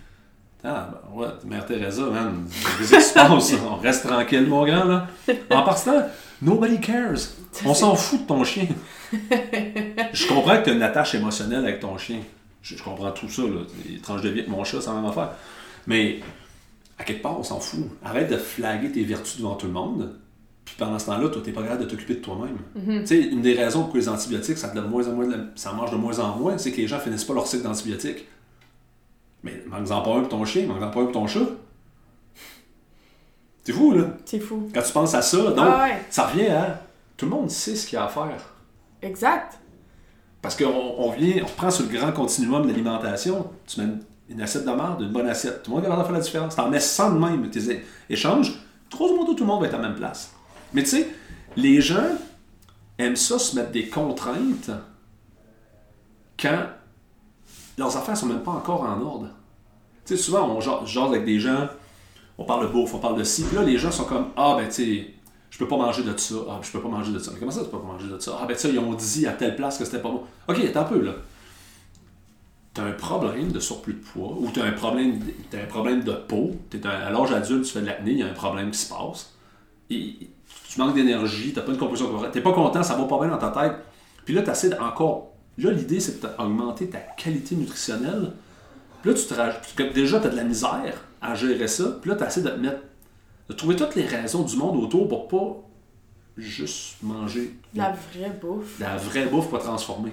[0.64, 2.48] Ah, ben, ouais, Mère Teresa, man,
[2.78, 3.54] qu'est-ce qui se passe?
[3.70, 5.06] On reste tranquille, mon grand, là.
[5.50, 6.02] En partant,
[6.42, 7.14] nobody cares.
[7.64, 8.66] On s'en fout de ton chien.
[9.12, 12.18] Je comprends que tu as une attache émotionnelle avec ton chien.
[12.62, 13.60] Je, je comprends tout ça, là.
[13.88, 15.30] Les tranches de vie avec mon chat, c'est la même affaire.
[15.86, 16.20] Mais,
[16.98, 17.84] à quelque part, on s'en fout.
[18.04, 20.18] Arrête de flaguer tes vertus devant tout le monde.
[20.64, 22.56] Puis pendant ce temps-là, toi, t'es pas capable de t'occuper de toi-même.
[23.02, 25.26] Tu sais, une des raisons pour les antibiotiques, ça, te donne de moins en moins
[25.26, 27.46] de la- ça marche de moins en moins, c'est que les gens finissent pas leur
[27.46, 28.26] cycle d'antibiotiques.
[29.44, 31.46] Mais manque-en pas un pour ton chien, manque-en pas un pour ton chat.
[33.64, 34.04] C'est fou, là.
[34.24, 34.68] C'est fou.
[34.72, 36.82] Quand tu penses à ça, donc, Ah ouais, ça revient à.
[37.16, 38.54] Tout le monde sait ce qu'il y a à faire.
[39.02, 39.58] exact.
[40.42, 40.66] Parce qu'on
[40.98, 43.94] on vient, on prend sur le grand continuum d'alimentation, tu mets
[44.28, 45.62] une, assiette de merde, une bonne assiette.
[45.62, 46.56] Tout le monde est capable faire la différence.
[46.56, 48.52] T'en mets 100 de même, tes échanges,
[48.90, 50.32] grosso modo, tout le monde va être à la même place.
[50.72, 51.08] Mais tu sais,
[51.56, 52.04] les gens
[52.98, 54.70] aiment ça se mettre des contraintes
[56.38, 56.66] quand
[57.78, 59.28] leurs affaires sont même pas encore en ordre.
[60.04, 61.68] Tu sais, souvent, on jase avec des gens,
[62.38, 64.56] on parle de bouffe, on parle de ci, puis là, les gens sont comme Ah,
[64.58, 65.14] ben, tu sais,
[65.50, 67.30] je peux pas manger de ça, ah, je peux pas manger de ça.
[67.32, 68.38] Mais comment ça, tu peux pas manger de ça?
[68.40, 70.22] Ah, ben, ça, ils ont dit à telle place que c'était pas bon.
[70.48, 71.12] Ok, attends un peu, là.
[72.76, 75.18] T'as un problème de surplus de poids, ou t'as un problème,
[75.50, 76.50] t'as un problème de peau,
[76.84, 78.88] un- à l'âge adulte, tu fais de l'acné, il y a un problème qui se
[78.92, 79.34] passe.
[79.88, 80.14] Et,
[80.68, 83.28] tu manques d'énergie, t'as pas une composition correcte, t'es pas content, ça va pas bien
[83.28, 83.76] dans ta tête.
[84.26, 85.28] Puis là, t'essaies de- encore.
[85.56, 88.32] Là, l'idée, c'est d'augmenter ta qualité nutritionnelle.
[89.00, 89.60] Puis là, tu te rajoutes.
[89.94, 91.96] Déjà, tu as de la misère à gérer ça.
[92.02, 92.80] Puis là, tu essaies de te mettre.
[93.48, 95.56] de trouver toutes les raisons du monde autour pour pas
[96.36, 98.80] juste manger la vraie bouffe.
[98.80, 100.12] la vraie bouffe pour transformer.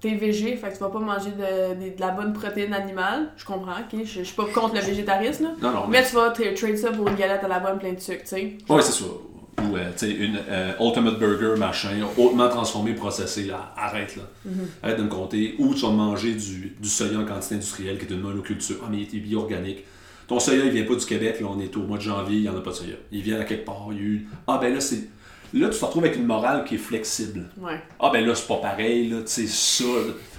[0.00, 3.32] T'es végé, fait que tu vas pas manger de, de- de la bonne protéine animale.
[3.36, 4.00] Je comprends, ok?
[4.02, 5.50] Je, je suis pas contre le végétarisme, là.
[5.60, 6.00] Non, non, mais.
[6.00, 8.22] Mais tu vas tra- trade ça pour une galette à la bonne pleine de sucre,
[8.22, 8.56] tu sais.
[8.68, 9.04] Ouais, c'est ça.
[9.62, 13.74] Ou, euh, tu sais, une euh, Ultimate Burger, machin, hautement transformé, processé, là.
[13.76, 14.22] Arrête, là.
[14.82, 15.54] Arrête de me compter.
[15.58, 18.76] Ou tu vas manger du, du soya en quantité industrielle, qui est une monoculture.
[18.82, 19.84] Ah, mais il est bio-organique.
[20.28, 22.42] Ton soya, il vient pas du Québec, là, on est au mois de janvier, il
[22.42, 22.94] n'y en a pas de soya.
[23.12, 24.28] Il vient à quelque part, il y a eu...
[24.46, 25.08] Ah, ben là, c'est.
[25.52, 27.48] Là, tu te retrouves avec une morale qui est flexible.
[27.58, 27.80] Ouais.
[27.98, 29.84] Ah, ben là, c'est pas pareil, là, tu sais, ça.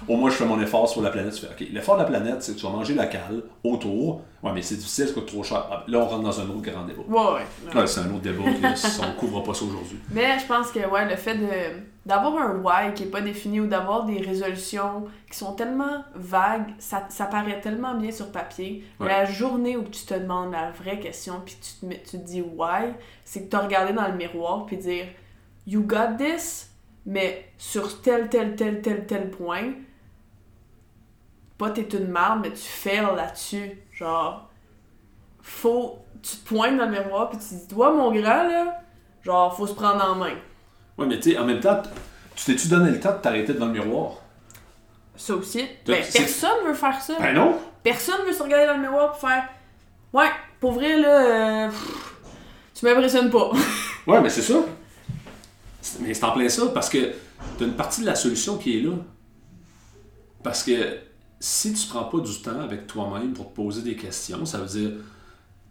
[0.08, 1.34] Au moins, je fais mon effort sur la planète.
[1.34, 4.22] Tu fais, OK, l'effort de la planète, c'est que tu vas manger local, autour.
[4.42, 5.64] Ouais, mais c'est difficile, ça coûte trop cher.
[5.70, 7.02] Ah, là, on rentre dans un autre grand débat.
[7.06, 7.86] Ouais, ouais.
[7.86, 9.98] c'est un autre débat, on ne couvre pas ça aujourd'hui.
[10.10, 11.38] Mais je pense que ouais, le fait
[12.04, 16.74] d'avoir un why qui est pas défini ou d'avoir des résolutions qui sont tellement vagues,
[16.80, 18.84] ça, ça paraît tellement bien sur papier.
[18.98, 19.06] Ouais.
[19.06, 22.42] La journée où tu te demandes la vraie question puis tu te, tu te dis
[22.42, 25.06] why, c'est que tu as regardé dans le miroir puis dire
[25.68, 26.70] you got this,
[27.06, 29.72] mais sur tel tel tel tel tel point,
[31.58, 33.81] pas t'es une merde, mais tu fails là-dessus.
[33.92, 34.48] Genre,
[35.42, 35.98] faut.
[36.22, 38.80] Tu te pointes dans le miroir puis tu te dis toi mon grand là,
[39.22, 40.34] genre faut se prendre en main.
[40.96, 41.82] Ouais, mais tu sais, en même temps,
[42.36, 44.12] tu t'es-tu donné le temps de t'arrêter devant le miroir?
[45.16, 45.66] Ça aussi.
[45.84, 47.14] Ben, personne veut faire ça.
[47.18, 47.58] Ben non!
[47.82, 49.48] Personne veut se regarder dans le miroir pour faire
[50.12, 50.28] Ouais,
[50.60, 52.14] pour vrai, là, euh, pff,
[52.74, 53.50] tu m'impressionnes pas.
[54.06, 54.54] Ouais, mais c'est ça.
[56.00, 57.12] Mais c'est en plein ça, parce que
[57.56, 58.92] t'as une partie de la solution qui est là.
[60.42, 60.98] Parce que
[61.42, 64.66] si tu prends pas du temps avec toi-même pour te poser des questions, ça veut
[64.66, 64.92] dire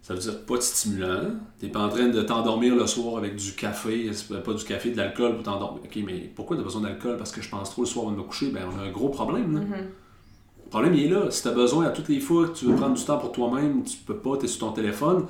[0.02, 1.30] ça veut dire pas de stimulant.
[1.58, 4.10] T'es pas en train de t'endormir le soir avec du café,
[4.44, 5.82] pas du café, de l'alcool pour t'endormir.
[5.84, 7.16] Ok, mais pourquoi t'as besoin d'alcool?
[7.16, 8.50] Parce que je pense trop le soir avant de me coucher.
[8.50, 9.54] Ben, on a un gros problème.
[9.54, 9.60] là.
[10.64, 11.30] Le problème, il est là.
[11.30, 13.82] Si t'as besoin à toutes les fois que tu veux prendre du temps pour toi-même,
[13.84, 15.24] tu peux pas, t'es sur ton téléphone.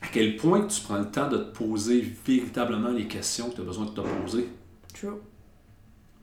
[0.00, 3.60] À quel point tu prends le temps de te poser véritablement les questions que tu
[3.60, 4.48] as besoin de te poser?
[4.94, 5.18] True.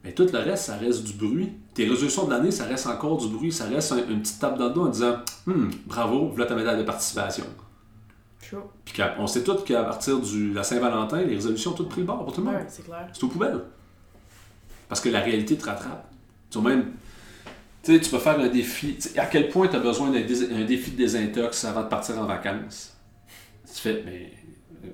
[0.04, 1.52] Mais tout le reste, ça reste du bruit.
[1.74, 3.52] Tes résolutions de l'année, ça reste encore du bruit.
[3.52, 6.54] Ça reste un- une petite tape dans le dos en disant Hum, bravo, voilà ta
[6.54, 7.44] médaille de participation.
[8.84, 12.06] Puis on sait tous qu'à partir de la Saint-Valentin, les résolutions ont toutes pris le
[12.06, 12.56] bord pour tout le monde.
[12.56, 13.08] Ouais, c'est clair.
[13.12, 13.60] C'est aux poubelles.
[14.88, 16.10] Parce que la réalité te rattrape.
[16.50, 16.86] Tu vois, même,
[17.82, 18.98] tu sais, tu peux faire un défi.
[19.16, 20.22] À quel point tu as besoin d'un
[20.64, 22.96] défi de désintox avant de partir en vacances?
[23.72, 24.32] Tu fais, mais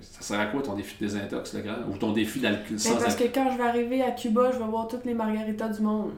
[0.00, 1.76] ça sert à quoi ton défi de désintox, le grand?
[1.90, 4.58] Ou ton défi d'alcool Mais sans parce que quand je vais arriver à Cuba, je
[4.58, 6.12] vais voir toutes les margaritas du monde.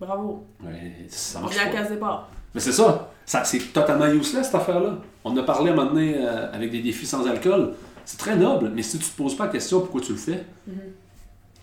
[0.00, 0.46] Bravo.
[0.64, 1.56] Ouais, ça marche
[1.90, 2.28] départ.
[2.54, 3.10] Mais c'est ça.
[3.26, 4.98] ça c'est totalement useless, cette affaire-là.
[5.24, 7.74] On a parlé à un moment donné euh, avec des défis sans alcool.
[8.04, 10.44] C'est très noble, mais si tu te poses pas la question pourquoi tu le fais,
[10.66, 10.74] Mhm.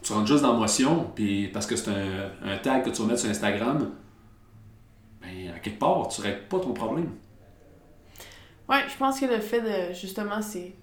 [0.04, 3.02] tu rentres juste dans la motion, puis parce que c'est un, un tag que tu
[3.02, 3.90] vas mettre sur Instagram,
[5.22, 7.10] ben, à quelque part, tu règles pas ton problème.
[8.70, 10.74] Ouais, je pense que le fait de, justement, c'est...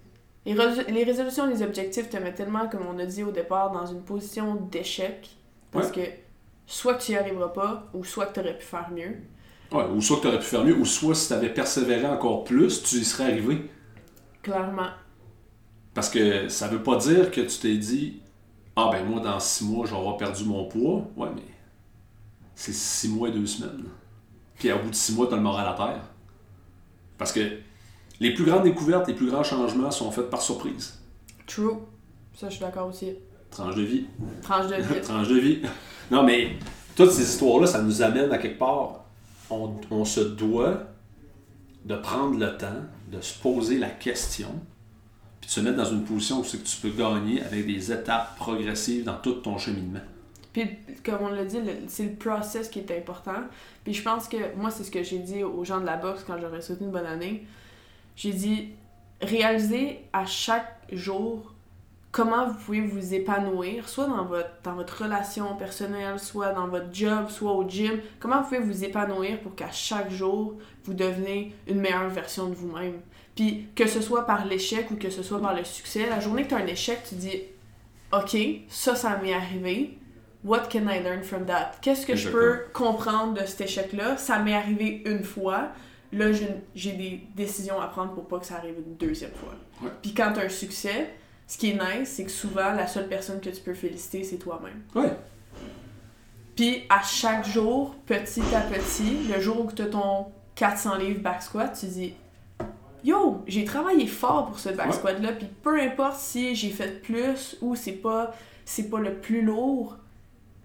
[0.44, 3.86] Les, les résolutions, les objectifs te mettent tellement, comme on a dit au départ, dans
[3.86, 5.30] une position d'échec.
[5.70, 6.00] Parce que
[6.66, 9.16] soit que tu y arriveras pas, ou soit que tu aurais pu faire mieux.
[9.70, 12.06] Ouais, ou soit que tu aurais pu faire mieux, ou soit si tu avais persévéré
[12.06, 13.70] encore plus, tu y serais arrivé.
[14.42, 14.90] Clairement.
[15.94, 18.20] Parce que ça veut pas dire que tu t'es dit
[18.76, 21.04] Ah ben moi dans six mois je vais avoir perdu mon poids.
[21.16, 21.42] Ouais mais
[22.54, 23.84] c'est six mois et deux semaines.
[24.58, 26.02] Puis au bout de six mois, tu as le moral à terre.
[27.18, 27.40] Parce que
[28.20, 30.98] les plus grandes découvertes, les plus grands changements sont faits par surprise.
[31.46, 31.78] True.
[32.34, 33.12] Ça, je suis d'accord aussi.
[33.50, 34.06] Tranche de vie.
[34.42, 35.00] Tranche de vie.
[35.02, 35.62] Tranche de vie.
[36.10, 36.56] Non mais
[36.96, 39.04] toutes ces histoires-là, ça nous amène à quelque part.
[39.50, 40.84] On, on se doit
[41.84, 44.48] de prendre le temps de se poser la question
[45.40, 47.92] puis de se mettre dans une position où c'est que tu peux gagner avec des
[47.92, 50.00] étapes progressives dans tout ton cheminement.
[50.52, 50.68] Puis,
[51.04, 53.42] comme on l'a dit, c'est le process qui est important.
[53.84, 56.22] Puis, je pense que moi, c'est ce que j'ai dit aux gens de la boxe
[56.26, 57.46] quand j'aurais souhaité une bonne année.
[58.16, 58.70] J'ai dit,
[59.20, 61.52] réalisez à chaque jour
[62.12, 66.92] comment vous pouvez vous épanouir, soit dans votre, dans votre relation personnelle, soit dans votre
[66.92, 67.98] job, soit au gym.
[68.20, 72.54] Comment vous pouvez vous épanouir pour qu'à chaque jour, vous devenez une meilleure version de
[72.54, 73.00] vous-même.
[73.34, 76.44] Puis, que ce soit par l'échec ou que ce soit par le succès, la journée
[76.44, 77.40] que tu as un échec, tu dis,
[78.12, 78.36] OK,
[78.68, 79.98] ça, ça m'est arrivé.
[80.44, 81.72] What can I learn from that?
[81.80, 84.18] Qu'est-ce que je peux comprendre de cet échec-là?
[84.18, 85.68] Ça m'est arrivé une fois.
[86.12, 89.54] Là, j'ai- des décisions à prendre pour pas que ça arrive une deuxième fois.
[89.82, 89.90] Ouais.
[90.02, 91.10] Puis quand tu as un succès,
[91.46, 94.36] ce qui est nice, c'est que souvent, la seule personne que tu peux féliciter, c'est
[94.36, 94.82] toi-même.
[94.94, 95.12] Ouais.
[96.56, 101.20] Puis à chaque jour, petit à petit, le jour où tu as ton 400 livres
[101.20, 102.14] back squat, tu dis
[103.04, 104.92] Yo, j'ai travaillé fort pour ce back Ouais.
[104.92, 109.14] squat là, puis peu importe si j'ai fait plus ou c'est pas c'est pas le
[109.14, 109.96] plus lourd,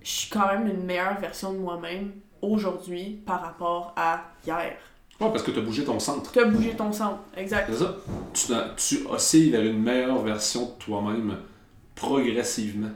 [0.03, 2.11] je suis quand même une meilleure version de moi-même
[2.43, 4.77] aujourd'hui par rapport à hier.
[5.19, 6.31] Ouais, parce que tu as bougé ton centre.
[6.31, 7.69] Tu as bougé ton centre, exact.
[7.71, 7.97] C'est ça.
[8.33, 11.37] Tu, tu oscilles vers une meilleure version de toi-même
[11.95, 12.91] progressivement.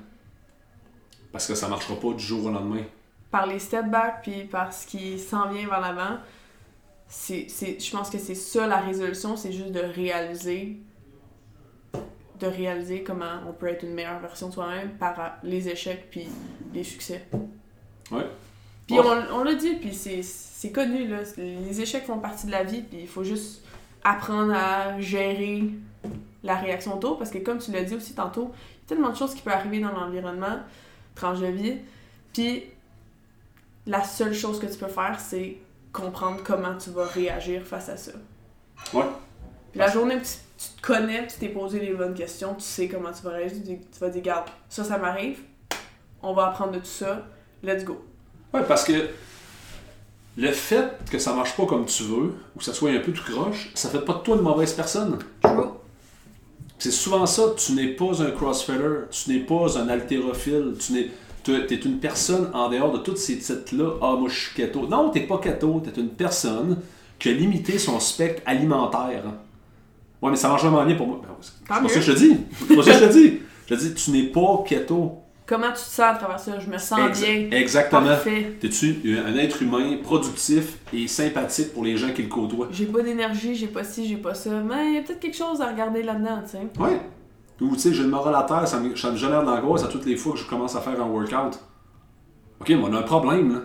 [1.31, 2.83] Parce que ça marchera pas du jour au lendemain.
[3.31, 6.17] Par les step back puis par ce qui s'en vient vers l'avant,
[7.07, 10.77] c'est, je pense que c'est ça la résolution, c'est juste de réaliser
[12.41, 16.27] de réaliser comment on peut être une meilleure version de soi-même par les échecs puis
[16.73, 17.27] les succès.
[18.11, 18.25] Ouais.
[18.87, 21.19] Puis on, on l'a dit, puis c'est, c'est connu, là.
[21.37, 23.63] Les échecs font partie de la vie, puis il faut juste
[24.03, 25.63] apprendre à gérer
[26.43, 29.09] la réaction autour, parce que comme tu l'as dit aussi tantôt, il y a tellement
[29.09, 30.59] de choses qui peuvent arriver dans l'environnement,
[31.15, 31.77] tranche de vie,
[32.33, 32.63] puis
[33.85, 35.57] la seule chose que tu peux faire, c'est
[35.93, 38.11] comprendre comment tu vas réagir face à ça.
[38.93, 39.03] Ouais.
[39.71, 42.61] Puis la journée où tu, tu te connais, tu t'es posé les bonnes questions, tu
[42.63, 45.39] sais comment tu vas réagir, tu, tu vas dire, garde, ça, ça m'arrive,
[46.21, 47.27] on va apprendre de tout ça,
[47.63, 48.03] let's go.
[48.53, 49.09] Ouais, parce que
[50.37, 53.11] le fait que ça marche pas comme tu veux, ou que ça soit un peu
[53.11, 55.19] tout croche, ça fait pas de toi une mauvaise personne.
[56.79, 61.11] C'est souvent ça, tu n'es pas un crossfitter, tu n'es pas un haltérophile, tu n'es
[61.43, 63.93] tu es une personne en dehors de tous ces titres-là.
[64.01, 64.87] Ah, moi je suis keto.
[64.87, 66.77] Non, t'es pas keto, t'es une personne
[67.17, 69.23] qui a limité son spectre alimentaire.
[70.21, 71.21] Ouais, mais ça marche vraiment bien pour moi.
[71.23, 71.89] Ben, c'est mieux.
[71.89, 72.37] ça que je te dis.
[72.67, 73.39] C'est pas ça que je te dis.
[73.67, 75.17] Je te dis, tu n'es pas keto.
[75.51, 76.59] Comment tu te sens à travers ça?
[76.59, 77.49] Je me sens Ex- bien.
[77.51, 78.15] Exactement.
[78.61, 82.69] T'es-tu un être humain productif et sympathique pour les gens qui le côtoient?
[82.71, 84.49] J'ai pas d'énergie, j'ai pas ci, j'ai pas ça.
[84.65, 86.81] Mais il y a peut-être quelque chose à regarder là-dedans, tu sais.
[86.81, 87.01] Ouais.
[87.59, 89.89] Ou tu sais, j'ai le moral à terre, ça me, ça me génère d'angoisse à
[89.89, 91.59] toutes les fois que je commence à faire un workout.
[92.61, 93.59] Ok, mais on a un problème, là.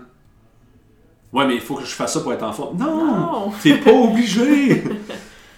[1.33, 2.79] Ouais, mais il faut que je fasse ça pour être en forme.
[2.79, 3.17] Non!
[3.17, 3.53] Non!
[3.63, 4.83] T'es pas obligé!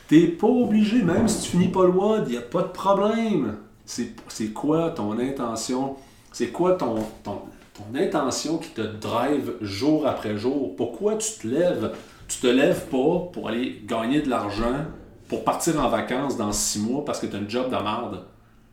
[0.06, 3.56] T'es pas obligé, même si tu finis pas le WOD, y a pas de problème.
[3.86, 5.96] C'est quoi ton intention?
[6.32, 7.42] C'est quoi ton, ton,
[7.74, 10.76] ton intention qui te drive jour après jour?
[10.76, 11.92] Pourquoi tu te lèves?
[12.28, 14.84] Tu te lèves pas pour aller gagner de l'argent,
[15.28, 18.24] pour partir en vacances dans six mois parce que t'as un job de merde?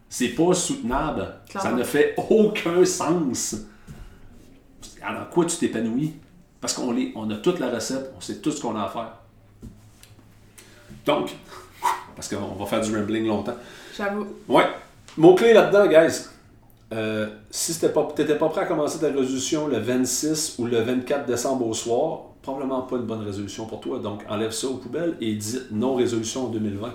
[0.09, 1.33] C'est pas soutenable.
[1.49, 3.55] Ça ne fait aucun sens.
[5.01, 6.13] Alors, quoi tu t'épanouis?
[6.61, 9.11] Parce qu'on on a toute la recette, on sait tout ce qu'on a à faire.
[11.05, 11.31] Donc,
[12.15, 13.55] parce qu'on va faire du rambling longtemps.
[13.95, 14.27] J'avoue.
[14.47, 14.65] Ouais.
[15.17, 16.29] Mot-clé là-dedans, guys.
[16.93, 21.25] Euh, si tu n'étais pas prêt à commencer ta résolution le 26 ou le 24
[21.25, 23.99] décembre au soir, probablement pas une bonne résolution pour toi.
[23.99, 26.93] Donc, enlève ça aux poubelles et dis non résolution en 2020.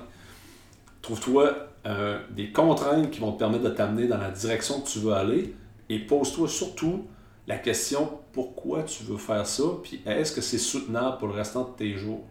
[1.02, 1.54] Trouve-toi
[1.86, 5.12] euh, des contraintes qui vont te permettre de t'amener dans la direction que tu veux
[5.12, 5.54] aller
[5.88, 7.04] et pose-toi surtout
[7.48, 11.64] la question pourquoi tu veux faire ça, puis est-ce que c'est soutenable pour le restant
[11.64, 12.22] de tes jours?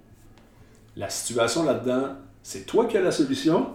[0.95, 3.67] La situation là-dedans, c'est toi qui as la solution.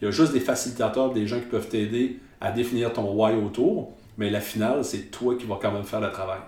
[0.00, 3.34] Il y a juste des facilitateurs, des gens qui peuvent t'aider à définir ton why
[3.34, 6.40] autour, mais la finale, c'est toi qui vas quand même faire le travail.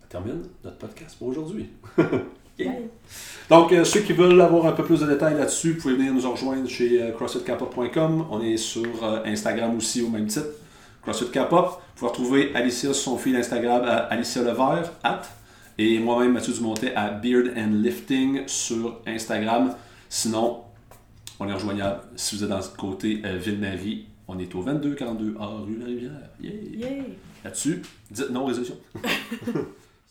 [0.00, 1.70] Ça termine notre podcast pour aujourd'hui.
[3.48, 6.12] Donc, euh, ceux qui veulent avoir un peu plus de détails là-dessus, vous pouvez venir
[6.12, 8.26] nous rejoindre chez euh, crossfitcapop.com.
[8.30, 10.48] On est sur euh, Instagram aussi au même titre,
[11.02, 11.66] CrossFit Capop.
[11.66, 15.22] Vous pouvez retrouver Alicia sur son fil Instagram à Alicia Levert, at,
[15.78, 19.74] et moi-même Mathieu Dumontet à Beard and Lifting sur Instagram.
[20.08, 20.62] Sinon,
[21.38, 24.06] on est rejoignable si vous êtes dans ce côté euh, Ville-Marie.
[24.28, 26.10] On est au 2242A rue La Rivière.
[26.40, 26.52] Yeah.
[26.52, 27.02] Yay!
[27.44, 28.76] Là-dessus, dites non résolution.